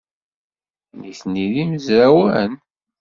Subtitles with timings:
[0.99, 2.53] Nitni d imezrawen?